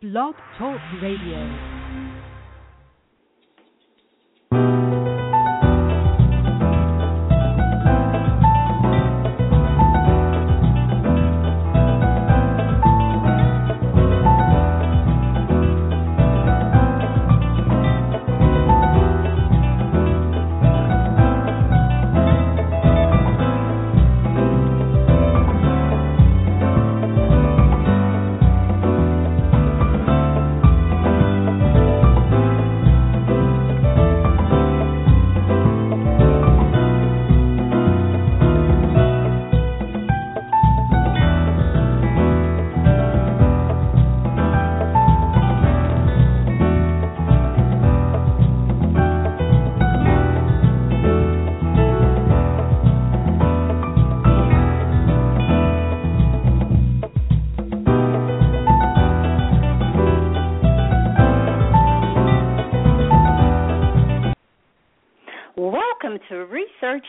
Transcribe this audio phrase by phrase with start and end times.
[0.00, 1.77] Blog Talk Radio.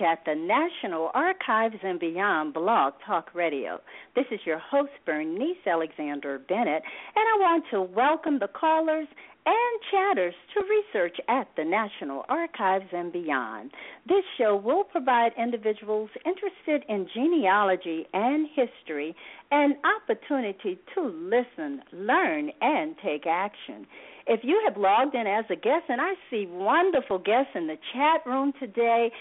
[0.02, 3.80] At the National Archives and Beyond Blog Talk Radio.
[4.16, 6.84] This is your host, Bernice Alexander Bennett,
[7.16, 9.08] and I want to welcome the callers
[9.46, 13.72] and chatters to research at the National Archives and beyond.
[14.08, 19.16] This show will provide individuals interested in genealogy and history
[19.52, 23.88] an opportunity to listen, learn, and take action.
[24.28, 27.78] If you have logged in as a guest, and I see wonderful guests in the
[27.94, 29.12] chat room today,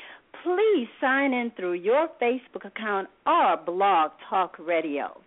[0.42, 5.20] please sign in through your Facebook account or Blog Talk Radio.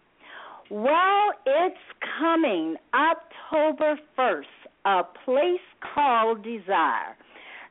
[0.70, 1.76] Well, it's
[2.20, 4.44] coming October 1st,
[4.86, 5.60] a place
[5.94, 7.16] called Desire.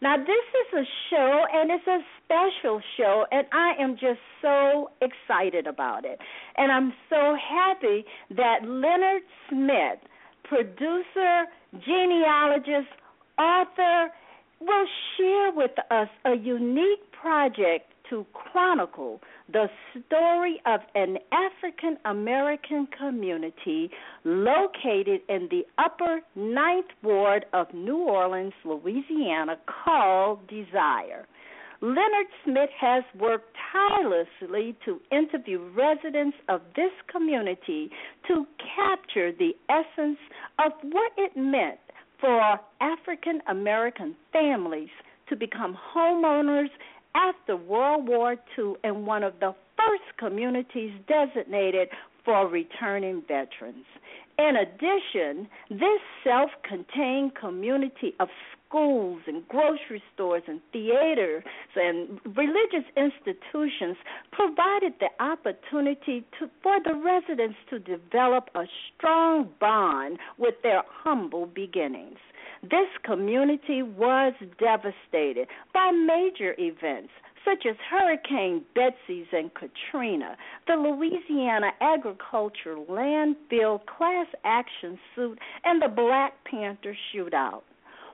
[0.03, 4.91] Now, this is a show, and it's a special show, and I am just so
[5.03, 6.19] excited about it.
[6.57, 8.05] And I'm so happy
[8.37, 10.01] that Leonard Smith,
[10.45, 11.45] producer,
[11.85, 12.89] genealogist,
[13.39, 14.09] author,
[14.61, 19.21] will share with us a unique project to chronicle
[19.53, 19.67] the
[20.07, 23.91] story of an African American community
[24.25, 31.27] located in the upper ninth ward of New Orleans, Louisiana, called Desire.
[31.83, 37.91] Leonard Smith has worked tirelessly to interview residents of this community
[38.29, 38.47] to
[38.77, 40.19] capture the essence
[40.59, 41.79] of what it meant
[42.21, 44.91] for African American families
[45.29, 46.69] to become homeowners
[47.15, 51.89] after World War II and one of the first communities designated
[52.25, 53.87] for returning veterans.
[54.39, 58.29] In addition, this self contained community of
[58.71, 61.43] schools and grocery stores and theaters
[61.75, 63.97] and religious institutions
[64.33, 68.65] provided the opportunity to, for the residents to develop a
[68.95, 72.19] strong bond with their humble beginnings.
[72.63, 77.11] This community was devastated by major events
[77.43, 80.37] such as Hurricane Betsy's and Katrina,
[80.67, 87.63] the Louisiana Agriculture Landfill class action suit, and the Black Panther shootout.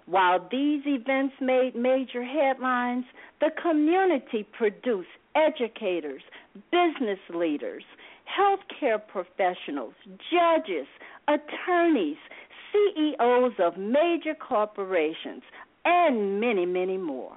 [0.06, 3.04] While these events made major headlines,
[3.40, 6.22] the community produced educators,
[6.70, 7.82] business leaders,
[8.26, 9.94] healthcare professionals,
[10.30, 10.86] judges,
[11.28, 12.16] attorneys,
[12.72, 15.42] CEOs of major corporations,
[15.84, 17.36] and many, many more.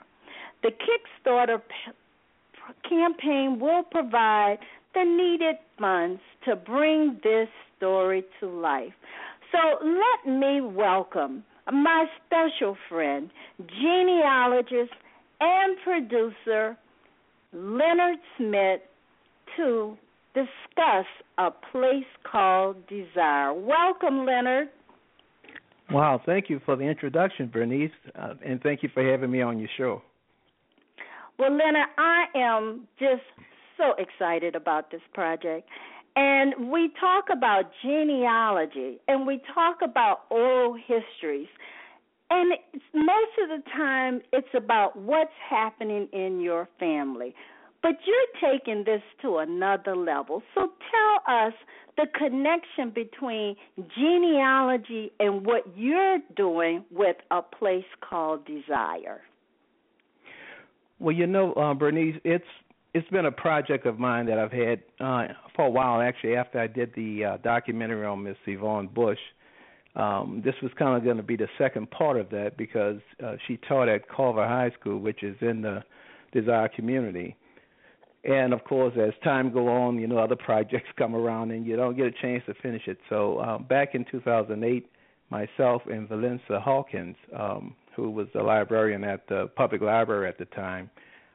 [0.61, 4.57] The Kickstarter p- campaign will provide
[4.93, 7.47] the needed funds to bring this
[7.77, 8.93] story to life.
[9.51, 14.93] So let me welcome my special friend, genealogist
[15.39, 16.77] and producer
[17.53, 18.81] Leonard Smith
[19.57, 19.97] to
[20.33, 21.05] discuss
[21.37, 23.53] a place called Desire.
[23.53, 24.69] Welcome, Leonard.
[25.91, 29.57] Wow, thank you for the introduction, Bernice, uh, and thank you for having me on
[29.57, 30.01] your show.
[31.39, 33.23] Well, Leonard, I am just
[33.77, 35.67] so excited about this project.
[36.15, 41.47] And we talk about genealogy and we talk about oral histories.
[42.29, 42.53] And
[42.93, 47.33] most of the time, it's about what's happening in your family.
[47.81, 50.43] But you're taking this to another level.
[50.53, 51.53] So tell us
[51.97, 53.55] the connection between
[53.97, 59.21] genealogy and what you're doing with a place called Desire.
[60.99, 62.43] Well, you know, uh, Bernice, it's
[62.93, 66.01] it's been a project of mine that I've had uh, for a while.
[66.01, 69.19] Actually, after I did the uh, documentary on Miss Yvonne Bush,
[69.95, 73.35] um, this was kind of going to be the second part of that because uh,
[73.47, 75.83] she taught at Carver High School, which is in the
[76.31, 77.35] Desire community
[78.23, 81.75] and of course as time go on you know other projects come around and you
[81.75, 84.85] don't get a chance to finish it so uh, back in 2008
[85.29, 90.45] myself and Valencia Hawkins, um, who was the librarian at the public library at the
[90.45, 90.89] time.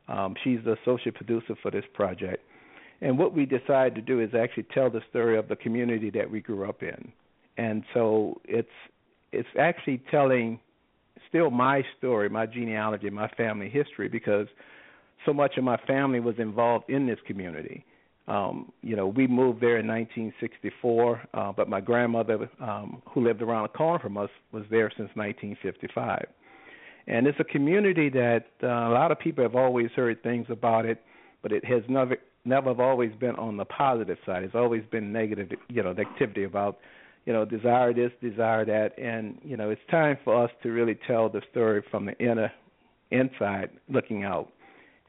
[0.08, 2.42] Um, she's the associate producer for this project.
[3.00, 6.30] And what we decided to do is actually tell the story of the community that
[6.30, 7.12] we grew up in.
[7.56, 8.68] And so it's
[9.32, 10.60] it's actually telling
[11.28, 14.46] still my story, my genealogy, my family history because
[15.26, 17.84] so much of my family was involved in this community.
[18.26, 23.42] Um, you know, we moved there in 1964, uh, but my grandmother, um, who lived
[23.42, 26.26] around the corner from us, was there since 1955.
[27.06, 30.86] And it's a community that uh, a lot of people have always heard things about
[30.86, 31.02] it,
[31.42, 34.42] but it has never never have always been on the positive side.
[34.42, 36.78] It's always been negative, you know, negativity about,
[37.24, 40.98] you know, desire this, desire that, and you know, it's time for us to really
[41.06, 42.52] tell the story from the inner,
[43.10, 44.52] inside, looking out.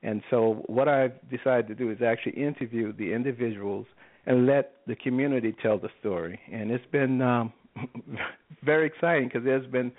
[0.04, 3.88] And so, what I've decided to do is actually interview the individuals
[4.28, 6.40] and let the community tell the story.
[6.52, 7.54] And it's been um,
[8.64, 9.92] very exciting because there's been,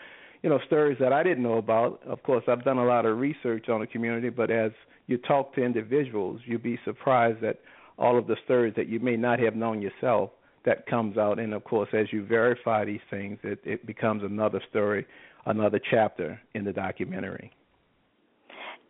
[0.47, 2.01] you know, stories that I didn't know about.
[2.07, 4.71] Of course, I've done a lot of research on the community, but as
[5.09, 7.59] you talk to individuals, you'll be surprised at
[7.99, 10.31] all of the stories that you may not have known yourself
[10.65, 11.41] that comes out.
[11.41, 15.05] And of course, as you verify these things, it, it becomes another story,
[15.47, 17.51] another chapter in the documentary.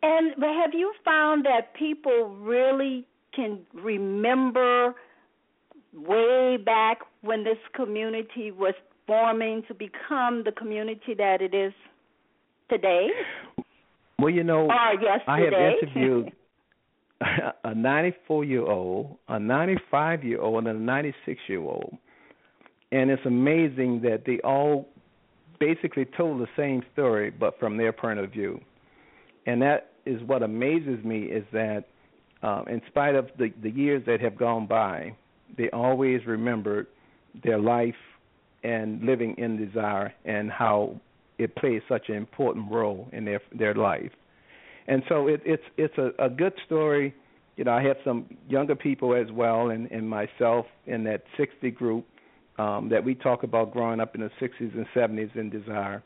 [0.03, 4.95] And have you found that people really can remember
[5.95, 8.75] way back when this community was
[9.07, 11.73] forming to become the community that it is
[12.71, 13.09] today?
[14.19, 14.69] Well, you know.
[14.71, 14.95] I
[15.41, 16.33] have interviewed
[17.65, 21.97] a 94 year old, a 95 year old, and a 96 year old.
[22.93, 24.89] And it's amazing that they all
[25.59, 28.61] basically told the same story, but from their point of view
[29.47, 31.85] and that is what amazes me is that
[32.43, 35.17] uh, in spite of the, the years that have gone by,
[35.57, 36.87] they always remembered
[37.43, 37.95] their life
[38.63, 41.01] and living in desire and how
[41.39, 44.13] it plays such an important role in their their life.
[44.89, 47.15] And so it, it's it's a, a good story.
[47.57, 51.71] You know, I have some younger people as well, and, and myself in that 60
[51.71, 52.07] group
[52.59, 56.03] um, that we talk about growing up in the 60s and 70s in desire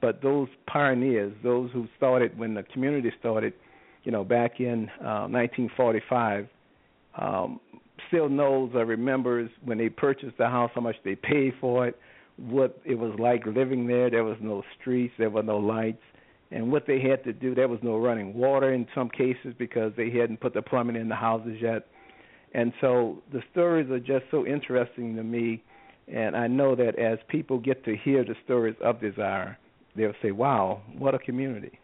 [0.00, 3.52] but those pioneers, those who started when the community started,
[4.04, 6.48] you know, back in uh, 1945,
[7.18, 7.60] um,
[8.08, 11.98] still knows or remembers when they purchased the house how much they paid for it,
[12.36, 14.10] what it was like living there.
[14.10, 16.02] There was no streets, there were no lights,
[16.50, 17.54] and what they had to do.
[17.54, 21.08] There was no running water in some cases because they hadn't put the plumbing in
[21.08, 21.86] the houses yet.
[22.54, 25.62] And so the stories are just so interesting to me,
[26.08, 29.58] and I know that as people get to hear the stories of desire,
[29.96, 31.78] they'll say, "Wow, what a community."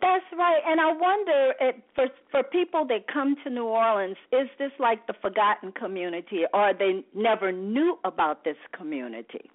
[0.00, 1.52] That's right, and I wonder
[1.94, 6.72] for for people that come to New Orleans, is this like the forgotten community, or
[6.78, 9.50] they never knew about this community?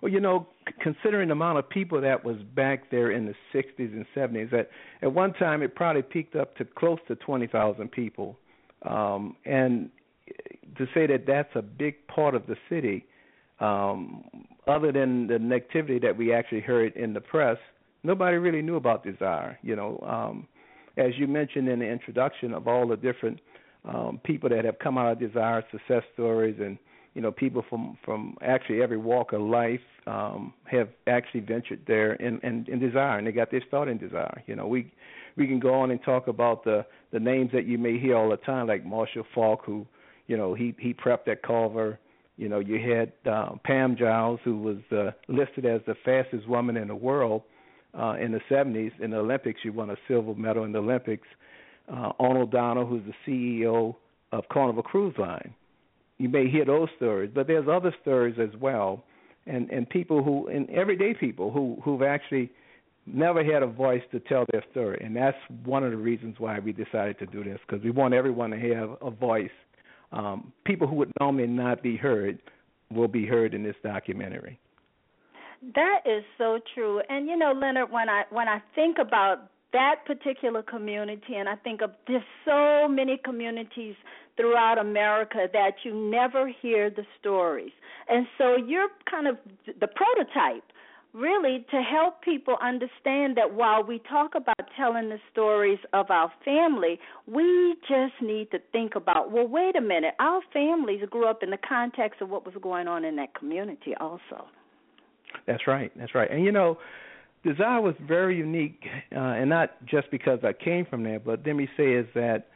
[0.00, 0.46] Well, you know,
[0.80, 4.70] considering the amount of people that was back there in the 60s and 70s, at
[5.02, 8.38] at one time it probably peaked up to close to 20,000 people,
[8.82, 9.90] um, and
[10.78, 13.04] to say that that's a big part of the city
[13.60, 14.24] um,
[14.66, 17.58] other than the negativity that we actually heard in the press,
[18.02, 19.58] nobody really knew about desire.
[19.62, 20.46] You know, um,
[20.96, 23.40] as you mentioned in the introduction of all the different
[23.84, 26.78] um, people that have come out of desire success stories, and
[27.14, 32.14] you know, people from from actually every walk of life um, have actually ventured there
[32.14, 34.42] in, in, in desire, and they got their start in desire.
[34.46, 34.92] You know, we
[35.36, 38.30] we can go on and talk about the the names that you may hear all
[38.30, 39.86] the time, like Marshall Faulk, who
[40.26, 41.98] you know he he prepped at Carver
[42.40, 46.78] you know, you had uh, Pam Jiles, who was uh, listed as the fastest woman
[46.78, 47.42] in the world
[47.98, 49.60] uh, in the 70s in the Olympics.
[49.62, 51.26] She won a silver medal in the Olympics.
[51.88, 53.96] Uh, Arnold Donald, who's the CEO
[54.32, 55.54] of Carnival Cruise Line.
[56.18, 59.04] You may hear those stories, but there's other stories as well,
[59.46, 62.50] and and people who, and everyday people who who've actually
[63.06, 66.58] never had a voice to tell their story, and that's one of the reasons why
[66.58, 69.50] we decided to do this because we want everyone to have a voice
[70.12, 72.38] um, people who would normally not be heard
[72.90, 74.58] will be heard in this documentary.
[75.74, 77.02] That is so true.
[77.08, 81.56] And you know, Leonard, when I when I think about that particular community and I
[81.56, 83.94] think of there's so many communities
[84.36, 87.72] throughout America that you never hear the stories.
[88.08, 89.36] And so you're kind of
[89.66, 90.64] the prototype
[91.12, 96.32] really to help people understand that while we talk about telling the stories of our
[96.44, 101.42] family, we just need to think about well, wait a minute, our families grew up
[101.42, 104.46] in the context of what was going on in that community also.
[105.50, 105.92] That's right.
[105.96, 106.30] That's right.
[106.30, 106.78] And you know,
[107.44, 111.56] Desire was very unique, uh, and not just because I came from there, but let
[111.56, 112.48] me say is that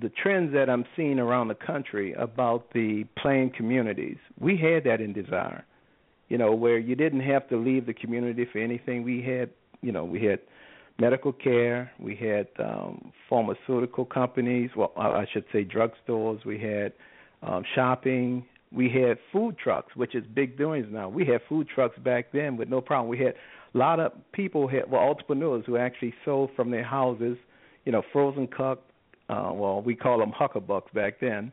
[0.00, 5.00] the trends that I'm seeing around the country about the planned communities, we had that
[5.00, 5.64] in Desire
[6.32, 9.02] you know, where you didn't have to leave the community for anything.
[9.02, 9.50] We had,
[9.82, 10.38] you know, we had
[10.98, 16.94] medical care, we had um, pharmaceutical companies, well, I should say drugstores, we had
[17.42, 21.08] um, shopping, we had food trucks, which is big doings now.
[21.08, 23.08] We had food trucks back then with no problem.
[23.08, 23.34] We had
[23.74, 27.36] a lot of people had well entrepreneurs who actually sold from their houses,
[27.84, 28.82] you know, frozen cut.
[29.28, 31.52] Uh, well, we call them huckabucks back then,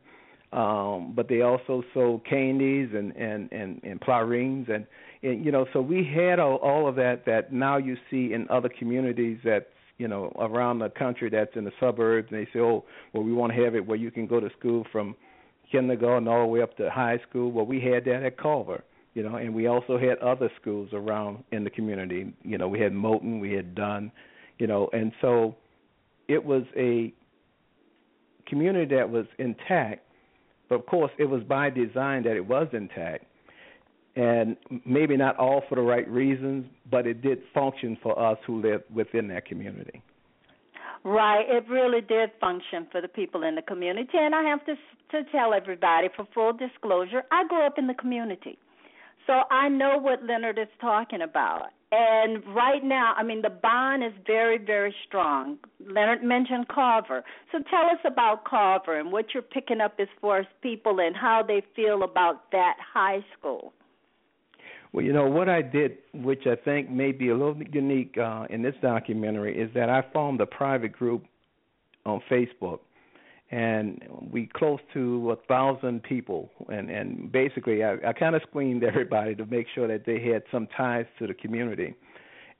[0.51, 4.85] um, but they also sold candies and and and, and pralines and,
[5.21, 8.47] and you know, so we had all, all of that that now you see in
[8.49, 12.59] other communities that you know around the country that's in the suburbs and they say,
[12.59, 12.83] oh,
[13.13, 15.15] well, we want to have it where you can go to school from
[15.71, 17.51] kindergarten all the way up to high school.
[17.51, 18.83] Well, we had that at Carver
[19.13, 22.31] you know, and we also had other schools around in the community.
[22.43, 24.11] You know, we had Moton, we had Dunn,
[24.59, 25.55] you know, and so
[26.27, 27.13] it was a
[28.47, 30.05] community that was intact,
[30.67, 33.25] but of course it was by design that it was intact.
[34.15, 38.61] And maybe not all for the right reasons, but it did function for us who
[38.61, 40.01] lived within that community.
[41.03, 44.75] Right, it really did function for the people in the community, and I have to
[45.11, 48.57] to tell everybody for full disclosure, I grew up in the community.
[49.27, 51.69] So I know what Leonard is talking about.
[51.91, 55.57] And right now, I mean, the bond is very, very strong.
[55.87, 57.23] Leonard mentioned Carver.
[57.51, 61.15] So tell us about Carver and what you're picking up as far as people and
[61.15, 63.73] how they feel about that high school.
[64.91, 68.45] Well, you know, what I did, which I think may be a little unique uh,
[68.49, 71.25] in this documentary, is that I formed a private group
[72.05, 72.79] on Facebook
[73.51, 78.83] and we close to a thousand people and and basically I, I kind of screened
[78.91, 81.95] everybody to make sure that they had some ties to the community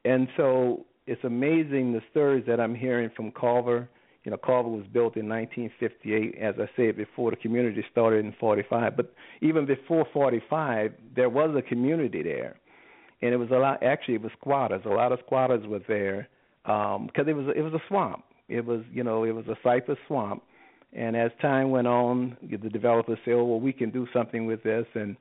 [0.06, 3.90] and so it's amazing the stories that I'm hearing from Carver.
[4.24, 7.32] You know, Carver was built in 1958, as I said before.
[7.32, 12.58] The community started in 45, but even before 45, there was a community there,
[13.22, 13.82] and it was a lot.
[13.82, 14.82] Actually, it was squatters.
[14.86, 16.28] A lot of squatters were there
[16.64, 18.24] because um, it was it was a swamp.
[18.50, 20.44] It was you know it was a cypress swamp,
[20.92, 24.64] and as time went on, the developers said, "Oh, well, we can do something with
[24.64, 25.16] this," and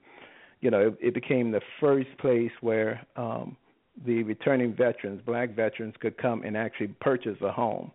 [0.60, 3.56] you know, it, it became the first place where um,
[4.04, 7.90] the returning veterans, black veterans, could come and actually purchase a home.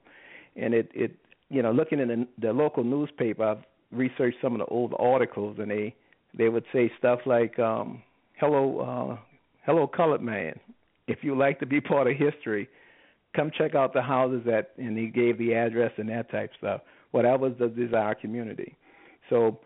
[0.55, 1.15] And it, it,
[1.50, 5.57] you know, looking in the, the local newspaper, I've researched some of the old articles,
[5.60, 5.95] and they
[6.36, 8.01] they would say stuff like, um,
[8.39, 9.17] "Hello, uh,
[9.65, 10.60] hello, colored man.
[11.07, 12.69] If you like to be part of history,
[13.36, 16.81] come check out the houses that." And he gave the address and that type stuff.
[17.12, 18.75] Well, that was the desire community.
[19.29, 19.60] So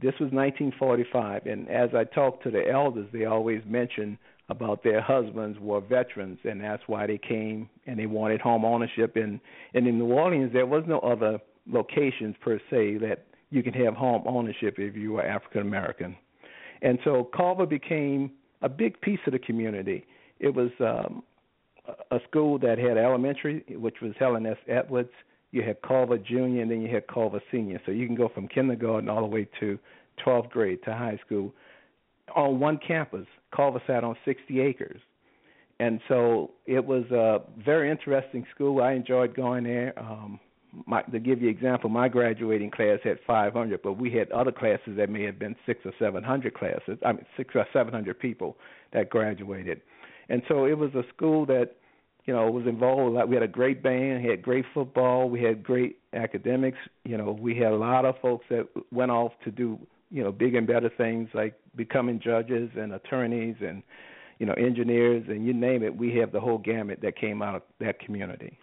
[0.00, 4.18] this was 1945, and as I talked to the elders, they always mention
[4.48, 9.16] about their husbands were veterans, and that's why they came and they wanted home ownership.
[9.16, 9.40] And
[9.74, 13.94] and in New Orleans, there was no other locations per se that you can have
[13.94, 16.16] home ownership if you were African American.
[16.82, 18.30] And so Carver became
[18.62, 20.06] a big piece of the community.
[20.38, 21.22] It was um,
[22.10, 24.56] a school that had elementary, which was Helen S.
[24.68, 25.10] Edwards
[25.50, 27.80] you had Carver Junior, and then you had Carver Senior.
[27.86, 29.78] So you can go from kindergarten all the way to
[30.24, 31.52] 12th grade to high school
[32.34, 33.26] on one campus.
[33.54, 35.00] Culver sat on 60 acres.
[35.80, 38.82] And so it was a very interesting school.
[38.82, 39.96] I enjoyed going there.
[39.98, 40.40] Um,
[40.86, 44.52] my, to give you an example, my graduating class had 500, but we had other
[44.52, 46.98] classes that may have been six or 700 classes.
[47.06, 48.56] I mean, six or 700 people
[48.92, 49.80] that graduated.
[50.28, 51.76] And so it was a school that
[52.28, 53.14] you know, was involved.
[53.14, 56.76] Like we had a great band, had great football, we had great academics.
[57.04, 59.78] You know, we had a lot of folks that went off to do
[60.10, 63.82] you know big and better things like becoming judges and attorneys and
[64.38, 65.96] you know engineers and you name it.
[65.96, 68.58] We have the whole gamut that came out of that community.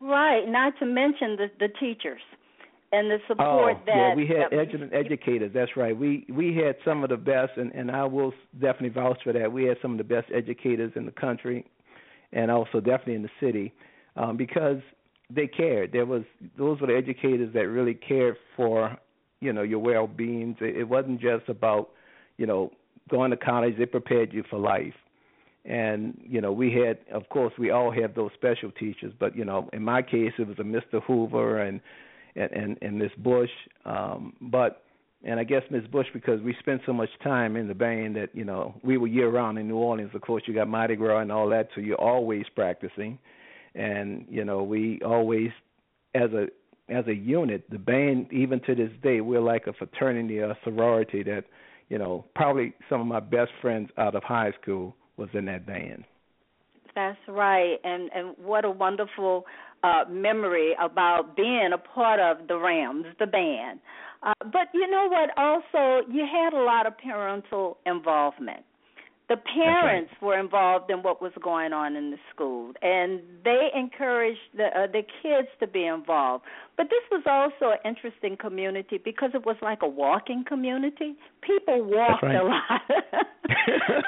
[0.00, 0.46] Right.
[0.46, 2.20] Not to mention the the teachers
[2.92, 5.50] and the support oh, that yeah, we had that, edu- educators.
[5.52, 5.96] That's right.
[5.96, 9.50] We we had some of the best, and and I will definitely vouch for that.
[9.50, 11.66] We had some of the best educators in the country,
[12.32, 13.74] and also definitely in the city,
[14.16, 14.78] um, because
[15.30, 15.92] they cared.
[15.92, 16.22] There was
[16.56, 18.96] those were the educators that really cared for
[19.40, 20.56] you know your well being.
[20.60, 21.90] It wasn't just about
[22.36, 22.72] you know
[23.10, 23.76] going to college.
[23.78, 24.94] They prepared you for life.
[25.64, 29.12] And you know we had, of course, we all have those special teachers.
[29.18, 31.02] But you know, in my case, it was a Mr.
[31.02, 31.80] Hoover and
[32.36, 33.50] and and, and Miss Bush.
[33.84, 34.82] Um, but
[35.24, 38.30] and I guess Miss Bush because we spent so much time in the band that
[38.32, 40.12] you know we were year round in New Orleans.
[40.14, 43.18] Of course, you got Mardi Gras and all that, so you're always practicing,
[43.74, 45.50] and you know we always
[46.14, 46.46] as a
[46.88, 50.58] as a unit, the band even to this day we're like a fraternity or a
[50.64, 51.44] sorority that
[51.88, 55.66] you know probably some of my best friends out of high school was in that
[55.66, 56.04] band.
[56.94, 59.44] That's right, and and what a wonderful
[59.82, 63.80] uh, memory about being a part of the Rams, the band.
[64.22, 65.30] Uh, but you know what?
[65.36, 68.64] Also, you had a lot of parental involvement.
[69.28, 70.26] The parents right.
[70.26, 74.86] were involved in what was going on in the school and they encouraged the uh,
[74.86, 76.44] the kids to be involved.
[76.76, 81.16] But this was also an interesting community because it was like a walking community.
[81.42, 82.36] People walked right.
[82.36, 82.82] a lot.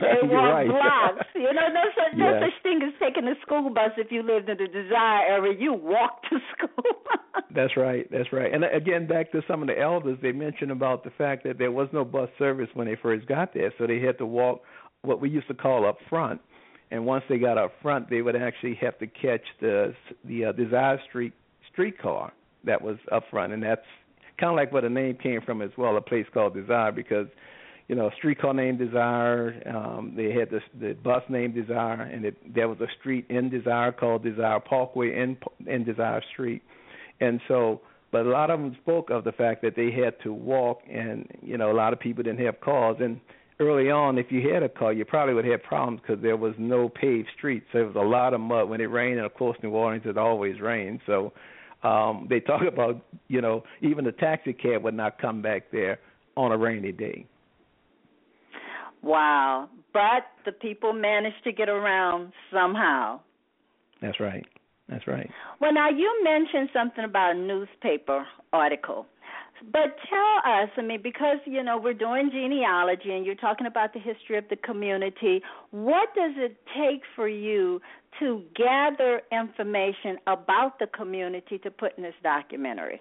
[0.00, 0.68] They walked right.
[0.68, 1.26] blocks.
[1.34, 4.48] You know no such no such thing as taking a school bus if you lived
[4.48, 5.54] in the desire area.
[5.58, 6.92] You walked to school.
[7.54, 8.06] That's right.
[8.10, 8.52] That's right.
[8.52, 11.72] And again back to some of the elders they mentioned about the fact that there
[11.72, 14.62] was no bus service when they first got there so they had to walk
[15.02, 16.40] what we used to call up front.
[16.90, 20.52] And once they got up front, they would actually have to catch the the uh,
[20.52, 21.34] Desire Street
[21.70, 22.32] streetcar
[22.64, 23.84] that was up front, and that's
[24.38, 25.96] kind of like where the name came from as well.
[25.96, 27.26] A place called Desire because
[27.88, 29.62] you know, streetcar named Desire.
[29.66, 33.48] Um, they had the the bus named Desire, and it, there was a street in
[33.48, 35.36] Desire called Desire Parkway in
[35.66, 36.62] in Desire Street,
[37.20, 37.80] and so.
[38.10, 41.30] But a lot of them spoke of the fact that they had to walk, and
[41.42, 43.20] you know, a lot of people didn't have cars, and
[43.60, 46.54] early on, if you had a car, you probably would have problems because there was
[46.58, 47.66] no paved streets.
[47.72, 50.18] There was a lot of mud when it rained, and of course, New Orleans it
[50.18, 51.00] always rains.
[51.06, 51.32] So
[51.82, 56.00] um, they talk about, you know, even the taxi cab would not come back there
[56.36, 57.26] on a rainy day.
[59.02, 59.68] Wow!
[59.92, 63.20] But the people managed to get around somehow.
[64.02, 64.44] That's right.
[64.88, 65.30] That's right.
[65.60, 69.06] Well, now you mentioned something about a newspaper article.
[69.72, 73.92] But tell us, I mean, because you know we're doing genealogy and you're talking about
[73.92, 75.42] the history of the community.
[75.70, 77.80] What does it take for you
[78.20, 83.00] to gather information about the community to put in this documentary?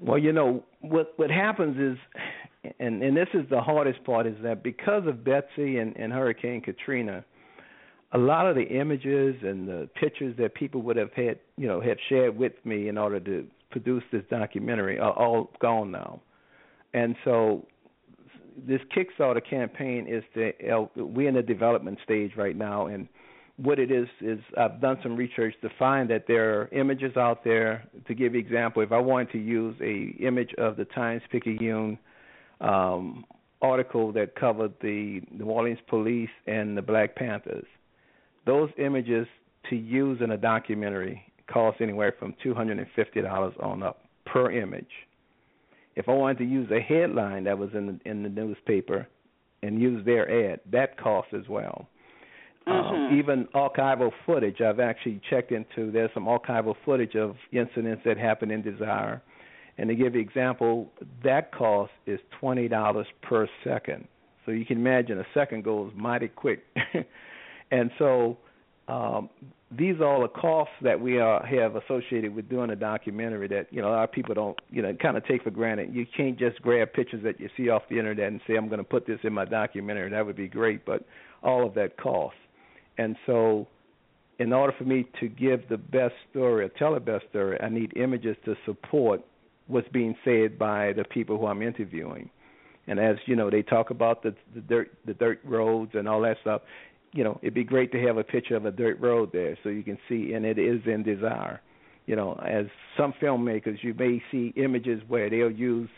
[0.00, 4.36] Well, you know what what happens is, and and this is the hardest part, is
[4.42, 7.24] that because of Betsy and, and Hurricane Katrina,
[8.12, 11.80] a lot of the images and the pictures that people would have had, you know,
[11.80, 16.20] have shared with me in order to produce this documentary are all gone now.
[16.94, 17.66] And so
[18.56, 20.52] this Kickstarter campaign is the
[20.96, 23.08] we're in the development stage right now, and
[23.56, 27.44] what it is is I've done some research to find that there are images out
[27.44, 27.84] there.
[28.06, 31.98] To give you example, if I wanted to use a image of the Times Picayune
[32.60, 33.24] um,
[33.60, 37.66] article that covered the New Orleans police and the Black Panthers,
[38.46, 39.26] those images
[39.70, 44.04] to use in a documentary cost anywhere from two hundred and fifty dollars on up
[44.26, 44.90] per image.
[45.94, 49.06] If I wanted to use a headline that was in the in the newspaper
[49.62, 51.88] and use their ad, that costs as well.
[52.66, 52.94] Um, mm-hmm.
[52.94, 55.90] Um, even archival footage, I've actually checked into.
[55.90, 59.20] There's some archival footage of incidents that happened in Desire,
[59.78, 60.90] and to give you an example,
[61.24, 64.06] that cost is twenty dollars per second.
[64.44, 66.64] So you can imagine a second goes mighty quick,
[67.70, 68.38] and so
[68.88, 69.30] um,
[69.70, 73.68] these are all the costs that we are, have associated with doing a documentary that
[73.70, 75.94] you know a lot of people don't you know kind of take for granted.
[75.94, 78.78] You can't just grab pictures that you see off the internet and say I'm going
[78.78, 80.10] to put this in my documentary.
[80.10, 81.04] That would be great, but
[81.42, 82.38] all of that costs.
[82.98, 83.66] And so,
[84.38, 87.68] in order for me to give the best story or tell the best story, I
[87.68, 89.22] need images to support
[89.68, 92.28] what's being said by the people who I'm interviewing.
[92.88, 96.20] And as you know, they talk about the, the dirt, the dirt roads and all
[96.22, 96.62] that stuff
[97.12, 99.68] you know, it'd be great to have a picture of a dirt road there so
[99.68, 101.60] you can see, and it is in Desire.
[102.06, 105.88] You know, as some filmmakers, you may see images where they'll use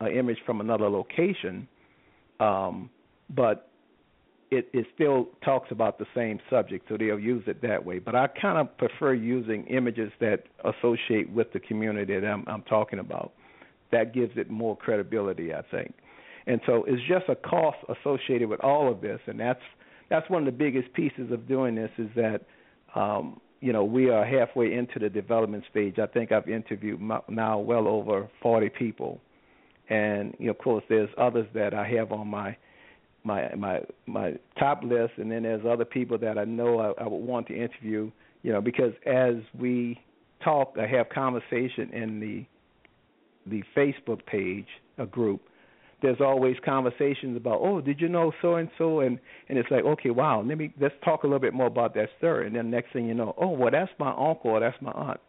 [0.00, 1.66] an image from another location,
[2.40, 2.90] um,
[3.30, 3.70] but
[4.50, 7.98] it, it still talks about the same subject, so they'll use it that way.
[7.98, 12.62] But I kind of prefer using images that associate with the community that I'm, I'm
[12.62, 13.32] talking about.
[13.92, 15.94] That gives it more credibility, I think.
[16.46, 19.60] And so it's just a cost associated with all of this, and that's
[20.08, 22.42] that's one of the biggest pieces of doing this is that
[22.94, 25.98] um, you know we are halfway into the development stage.
[25.98, 29.20] I think I've interviewed now well over 40 people,
[29.88, 32.56] and you know, of course there's others that I have on my
[33.24, 37.06] my my my top list, and then there's other people that I know I, I
[37.06, 38.10] would want to interview.
[38.42, 40.00] You know, because as we
[40.44, 42.46] talk, I have conversation in the
[43.46, 44.66] the Facebook page,
[44.98, 45.40] a group
[46.02, 49.84] there's always conversations about, oh, did you know so and so, and and it's like,
[49.84, 52.70] okay, wow, let me let's talk a little bit more about that story, and then
[52.70, 55.20] next thing you know, oh, well, that's my uncle or that's my aunt,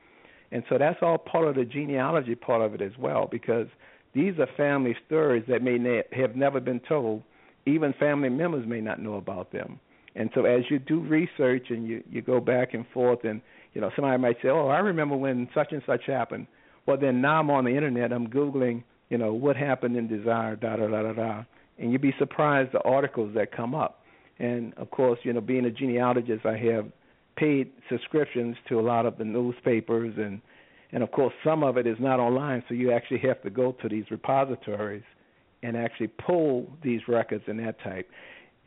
[0.51, 3.67] and so that's all part of the genealogy part of it as well, because
[4.13, 7.23] these are family stories that may ne- have never been told,
[7.65, 9.79] even family members may not know about them,
[10.15, 13.41] and so as you do research and you you go back and forth, and
[13.73, 16.47] you know somebody might say, oh, I remember when such and such happened.
[16.85, 20.55] Well, then now I'm on the internet, I'm googling you know, what happened in Desire,
[20.55, 21.43] da da da da da,
[21.79, 24.01] and you'd be surprised the articles that come up.
[24.39, 26.87] And of course, you know, being a genealogist, I have
[27.35, 30.41] paid subscriptions to a lot of the newspapers, and
[30.91, 33.73] and of course, some of it is not online, so you actually have to go
[33.73, 35.03] to these repositories
[35.63, 38.09] and actually pull these records and that type.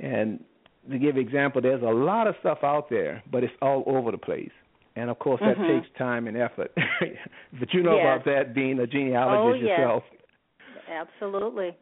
[0.01, 0.43] And
[0.91, 4.19] to give example, there's a lot of stuff out there, but it's all over the
[4.19, 4.51] place.
[4.97, 5.83] And of course, that Mhm.
[5.83, 6.73] takes time and effort.
[7.59, 8.05] but you know Yes.
[8.23, 10.03] about that being a genealogist Oh, yes.
[10.91, 11.77] Absolutely.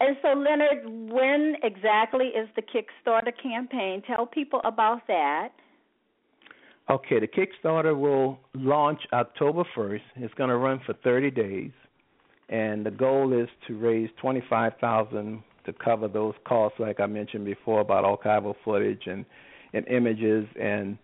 [0.00, 4.02] And so, Leonard, when exactly is the Kickstarter campaign?
[4.06, 5.50] Tell people about that.
[6.90, 10.00] Okay, the Kickstarter will launch October 1st.
[10.16, 11.70] It's going to run for 30 days,
[12.48, 17.80] and the goal is to raise 25,000 to cover those costs, like I mentioned before
[17.80, 19.24] about archival footage and
[19.74, 20.98] and images, and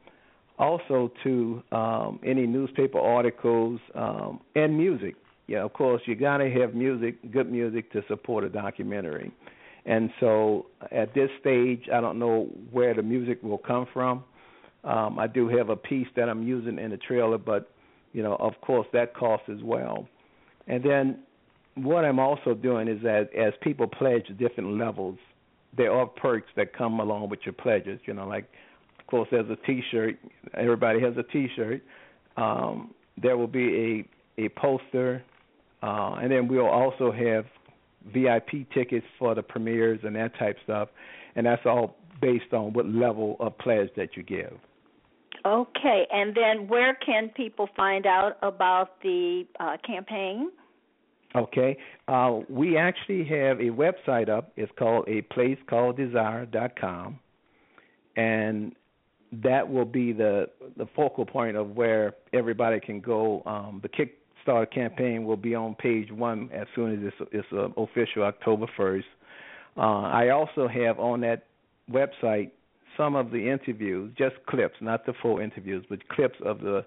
[0.59, 5.15] also to um, any newspaper articles um, and music.
[5.49, 9.33] Yeah, of course, you got to have music, good music, to support a documentary.
[9.87, 14.23] And so, at this stage, I don't know where the music will come from.
[14.85, 17.71] Um, I do have a piece that I'm using in the trailer, but
[18.13, 20.07] you know, of course, that costs as well.
[20.67, 21.21] And then,
[21.75, 25.17] what I'm also doing is that as people pledge different levels,
[25.77, 28.01] there are perks that come along with your pledges.
[28.05, 28.45] You know, like
[29.01, 30.17] of course, there's a T-shirt.
[30.53, 31.83] Everybody has a T-shirt.
[32.37, 34.05] Um, there will be
[34.39, 35.23] a a poster,
[35.83, 37.45] uh, and then we'll also have
[38.13, 40.89] VIP tickets for the premieres and that type stuff.
[41.37, 44.59] And that's all based on what level of pledge that you give.
[45.47, 50.51] Okay, and then where can people find out about the uh, campaign?
[51.37, 51.77] Okay.
[52.07, 54.53] Uh, we actually have a website up.
[54.57, 57.19] It's called a place called desire.com.
[58.17, 58.75] And
[59.31, 63.43] that will be the the focal point of where everybody can go.
[63.45, 63.89] Um, the
[64.49, 68.67] Kickstarter campaign will be on page one as soon as it's, it's uh, official October
[68.79, 69.05] 1st.
[69.77, 71.45] Uh, I also have on that
[71.91, 72.51] website
[72.97, 76.85] some of the interviews, just clips, not the full interviews, but clips of the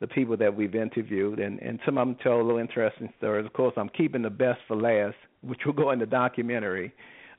[0.00, 3.46] the people that we've interviewed, and and some of them tell a little interesting stories.
[3.46, 6.92] Of course, I'm keeping the best for last, which will go in the documentary.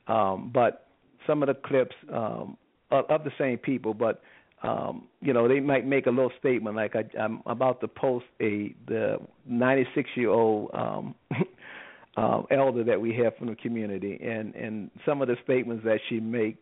[0.06, 0.86] Um, but
[1.26, 2.56] some of the clips um,
[2.90, 4.22] of, of the same people, but
[4.64, 8.24] um, you know, they might make a little statement like I, I'm about to post
[8.40, 11.14] a the 96 year old um,
[12.16, 16.00] uh, elder that we have from the community, and and some of the statements that
[16.08, 16.56] she make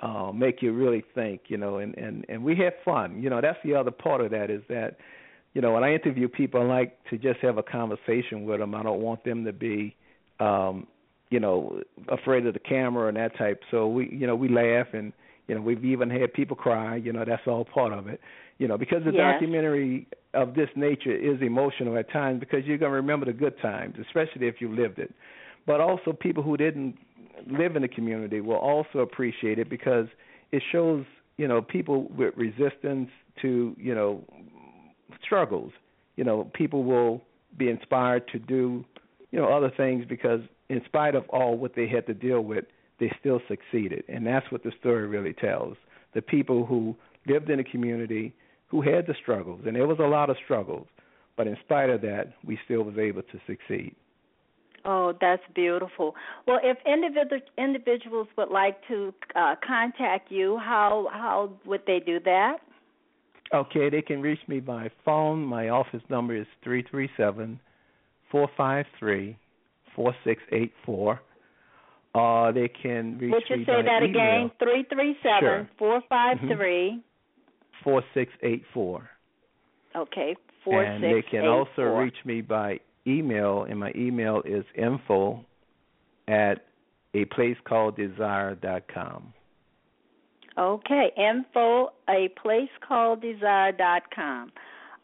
[0.00, 3.22] uh, make you really think, you know, and and and we have fun.
[3.22, 4.96] You know, that's the other part of that is that,
[5.54, 8.74] you know, when I interview people, I like to just have a conversation with them.
[8.74, 9.94] I don't want them to be,
[10.40, 10.88] um,
[11.30, 13.62] you know, afraid of the camera and that type.
[13.70, 15.12] So we, you know, we laugh and
[15.48, 16.96] you know we've even had people cry.
[16.96, 18.20] You know, that's all part of it.
[18.58, 19.34] You know, because the Yes.
[19.34, 23.96] documentary of this nature is emotional at times because you're gonna remember the good times,
[24.00, 25.12] especially if you lived it.
[25.66, 26.96] But also people who didn't
[27.46, 30.06] live in the community will also appreciate it because
[30.52, 31.04] it shows
[31.36, 33.10] you know people with resistance
[33.42, 34.24] to you know
[35.24, 35.72] struggles.
[36.16, 37.22] You know, people will
[37.56, 38.84] be inspired to do
[39.30, 42.64] you know other things because in spite of all what they had to deal with,
[43.00, 45.76] they still succeeded, and that's what the story really tells.
[46.14, 46.94] The people who
[47.26, 48.34] lived in the community
[48.68, 50.86] who had the struggles, and there was a lot of struggles,
[51.36, 53.94] but in spite of that, we still was able to succeed.
[54.84, 56.14] Oh, that's beautiful.
[56.46, 62.20] Well, if individual individuals would like to uh, contact you, how how would they do
[62.24, 62.58] that?
[63.54, 65.42] Okay, they can reach me by phone.
[65.42, 67.60] My office number is three three seven
[68.30, 69.38] four five three
[69.96, 71.20] four six eight four.
[72.14, 74.50] Uh, they can reach Would you me say that email, again?
[74.58, 77.02] Three three seven four five three.
[77.82, 79.08] four six eight four.
[79.96, 82.02] Okay, four and six they can eight also four.
[82.04, 85.44] reach me by email, and my email is info
[86.28, 86.64] at
[87.14, 89.32] a place called desire dot com.
[90.56, 94.52] Okay, info a place called desire dot com.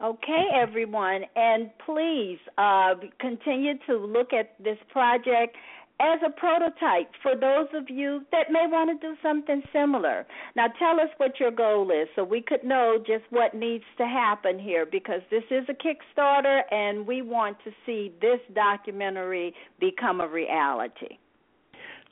[0.01, 5.55] Okay, everyone, and please uh, continue to look at this project
[6.01, 10.25] as a prototype for those of you that may want to do something similar.
[10.55, 14.05] Now, tell us what your goal is so we could know just what needs to
[14.05, 20.21] happen here because this is a Kickstarter and we want to see this documentary become
[20.21, 21.17] a reality.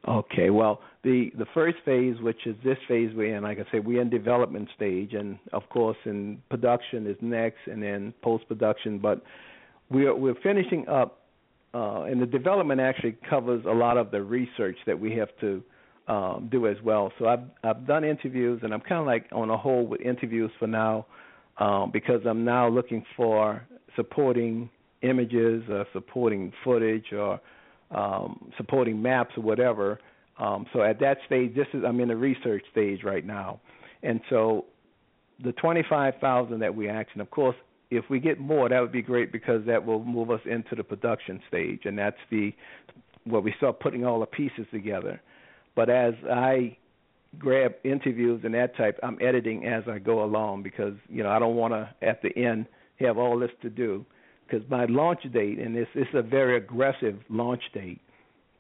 [0.08, 3.86] Okay, well, the the first phase, which is this phase we're in, like I said,
[3.86, 8.99] we're in development stage, and of course, in production is next, and then post production.
[8.99, 9.21] But
[9.89, 11.18] we're we're finishing up,
[11.73, 15.63] uh, and the development actually covers a lot of the research that we have to
[16.08, 17.12] um, do as well.
[17.19, 20.51] So I've I've done interviews, and I'm kind of like on a hold with interviews
[20.58, 21.05] for now,
[21.58, 23.62] um, because I'm now looking for
[23.95, 24.69] supporting
[25.01, 27.39] images or supporting footage or
[27.91, 29.99] um, supporting maps or whatever.
[30.39, 33.60] Um, so at that stage, this is I'm in the research stage right now,
[34.01, 34.65] and so
[35.43, 37.55] the twenty-five thousand that we action, of course,
[37.91, 40.84] if we get more, that would be great because that will move us into the
[40.84, 42.54] production stage, and that's the
[43.25, 45.21] where we start putting all the pieces together.
[45.75, 46.78] but as I
[47.38, 51.38] grab interviews and that type, I'm editing as I go along because you know I
[51.39, 52.65] don't want to at the end
[52.99, 54.06] have all this to do
[54.45, 58.02] because my launch date and this is a very aggressive launch date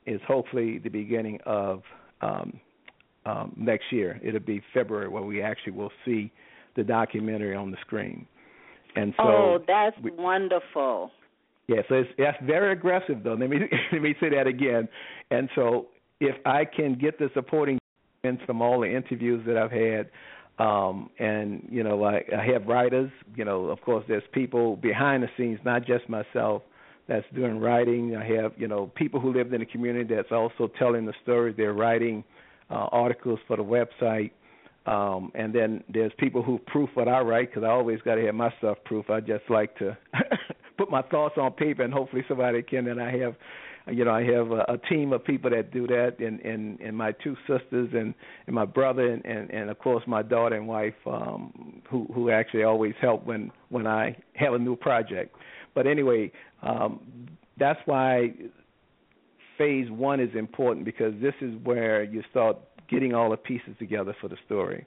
[0.05, 1.81] is hopefully the beginning of
[2.21, 2.59] um,
[3.25, 4.19] um, next year.
[4.23, 6.31] It'll be February where we actually will see
[6.75, 8.27] the documentary on the screen.
[8.95, 11.11] And so, oh, that's we, wonderful.
[11.67, 13.35] Yeah, so it's that's very aggressive though.
[13.35, 13.57] Let me
[13.91, 14.89] let me say that again.
[15.29, 15.87] And so,
[16.19, 17.77] if I can get the supporting
[18.45, 20.09] from all the interviews that I've had,
[20.63, 23.11] um, and you know, I, I have writers.
[23.35, 26.63] You know, of course, there's people behind the scenes, not just myself,
[27.07, 28.15] that's doing writing.
[28.15, 31.53] I have you know people who lived in the community that's also telling the story.
[31.55, 32.23] They're writing
[32.69, 34.31] uh, articles for the website.
[34.89, 38.25] Um, and then there's people who proof what I write because I always got to
[38.25, 39.07] have my stuff proof.
[39.11, 39.95] I just like to
[40.79, 42.87] put my thoughts on paper, and hopefully somebody can.
[42.87, 43.35] And I have,
[43.87, 46.97] you know, I have a, a team of people that do that, and and and
[46.97, 48.15] my two sisters and
[48.47, 52.31] and my brother, and and, and of course my daughter and wife, um, who who
[52.31, 55.35] actually always help when when I have a new project.
[55.75, 56.31] But anyway,
[56.63, 57.27] um,
[57.59, 58.33] that's why
[59.55, 62.57] phase one is important because this is where you start
[62.89, 64.85] getting all the pieces together for the story.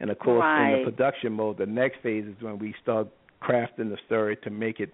[0.00, 0.72] And of course, right.
[0.72, 3.08] in the production mode, the next phase is when we start
[3.42, 4.92] crafting the story to make it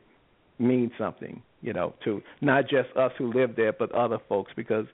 [0.58, 4.52] mean something, you know, to not just us who live there, but other folks.
[4.54, 4.86] Because,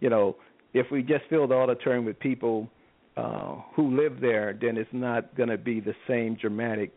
[0.00, 0.36] you know,
[0.74, 2.68] if we just fill the auditorium with people
[3.16, 6.92] uh, who live there, then it's not going to be the same dramatic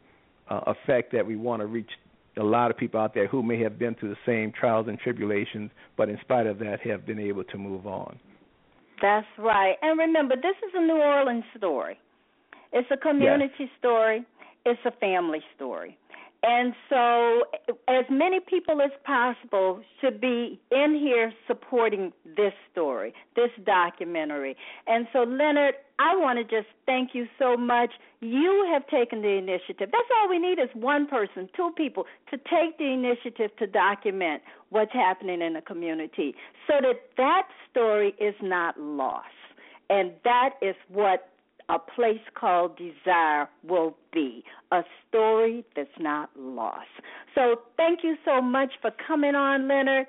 [0.49, 1.89] uh, effect that we want to reach
[2.37, 4.99] a lot of people out there who may have been through the same trials and
[4.99, 8.19] tribulations, but in spite of that, have been able to move on.
[9.01, 9.75] That's right.
[9.81, 11.99] And remember, this is a New Orleans story.
[12.73, 13.69] It's a community yes.
[13.79, 14.25] story.
[14.65, 15.97] It's a family story.
[16.43, 17.43] And so,
[17.87, 24.55] as many people as possible should be in here supporting this story, this documentary.
[24.85, 27.89] And so, Leonard, I want to just thank you so much.
[28.21, 29.89] You have taken the initiative.
[29.91, 34.43] That's all we need is one person, two people to take the initiative to document
[34.69, 36.35] what's happening in the community
[36.67, 39.25] so that that story is not lost.
[39.89, 41.29] And that is what
[41.69, 46.87] a place called Desire will be a story that's not lost.
[47.35, 50.07] So, thank you so much for coming on, Leonard.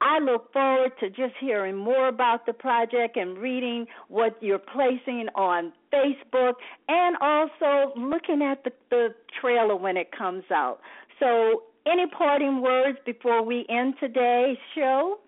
[0.00, 5.28] I look forward to just hearing more about the project and reading what you're placing
[5.34, 6.54] on Facebook
[6.88, 9.08] and also looking at the, the
[9.40, 10.80] trailer when it comes out.
[11.18, 15.18] So, any parting words before we end today's show?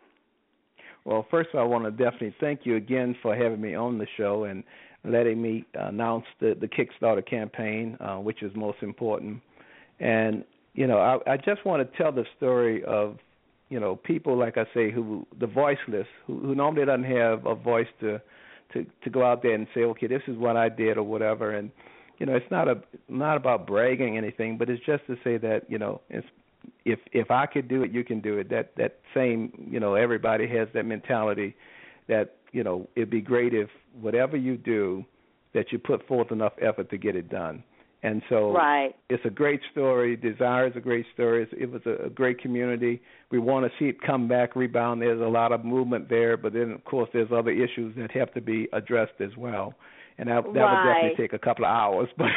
[1.04, 3.98] Well, first of all, I want to definitely thank you again for having me on
[3.98, 4.62] the show and
[5.04, 9.40] letting me announce the the Kickstarter campaign, uh, which is most important.
[10.00, 13.18] And you know, I, I just want to tell the story of
[13.68, 17.54] you know people like I say who the voiceless who, who normally doesn't have a
[17.54, 18.20] voice to
[18.72, 21.52] to to go out there and say, okay, this is what I did or whatever.
[21.52, 21.70] And
[22.18, 25.62] you know, it's not a not about bragging anything, but it's just to say that
[25.68, 26.26] you know, it's,
[26.84, 28.48] if if I could do it, you can do it.
[28.50, 31.54] That that same you know, everybody has that mentality
[32.08, 33.68] that you know it'd be great if
[34.00, 35.04] whatever you do
[35.54, 37.62] that you put forth enough effort to get it done.
[38.04, 38.96] And so right.
[39.08, 40.16] it's a great story.
[40.16, 41.46] Desire is a great story.
[41.52, 43.00] It was a, great community.
[43.30, 45.02] We want to see it come back rebound.
[45.02, 48.32] There's a lot of movement there but then of course there's other issues that have
[48.34, 49.74] to be addressed as well.
[50.18, 50.84] And that, that right.
[50.84, 52.28] would definitely take a couple of hours but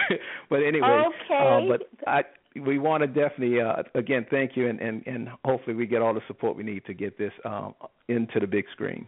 [0.50, 1.38] but anyway okay.
[1.38, 2.24] Uh, but i
[2.66, 6.14] we want to definitely uh, again thank you and, and and hopefully we get all
[6.14, 7.76] the support we need to get this um,
[8.08, 9.06] into the big screen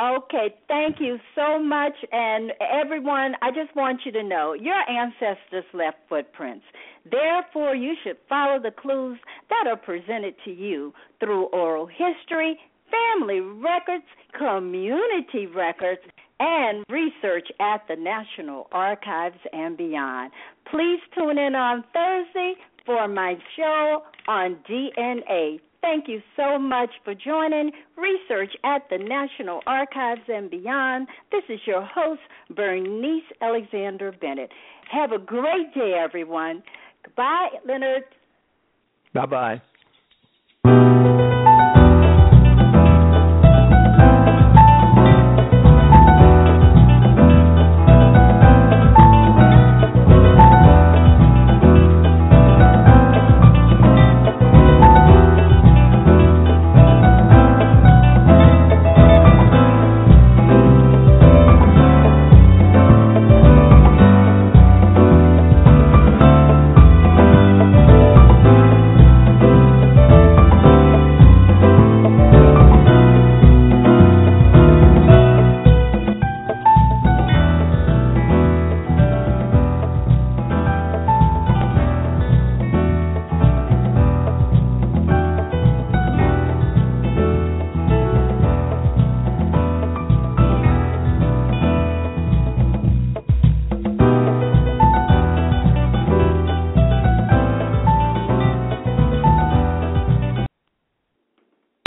[0.00, 1.92] Okay, thank you so much.
[2.10, 6.64] And everyone, I just want you to know your ancestors left footprints.
[7.10, 9.18] Therefore, you should follow the clues
[9.50, 12.58] that are presented to you through oral history,
[12.90, 14.04] family records,
[14.38, 16.00] community records,
[16.38, 20.32] and research at the National Archives and beyond.
[20.70, 22.54] Please tune in on Thursday
[22.86, 29.60] for my show on DNA Thank you so much for joining Research at the National
[29.66, 31.08] Archives and Beyond.
[31.32, 32.20] This is your host,
[32.54, 34.50] Bernice Alexander Bennett.
[34.90, 36.62] Have a great day, everyone.
[37.04, 38.02] Goodbye, Leonard.
[39.14, 39.62] Bye bye.